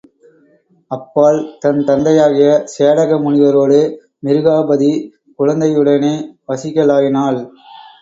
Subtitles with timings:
[0.91, 3.79] அப்பால் தன் தந்தையாகிய சேடக முனிவரோடு
[4.23, 4.91] மிருகாபதி
[5.39, 6.15] குழந்தையுடனே
[6.49, 7.41] வசிக்கலாயினாள்.